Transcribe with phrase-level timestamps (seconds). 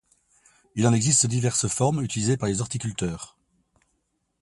[0.73, 3.37] Il en existe diverses formes utilisées par les horticulteurs.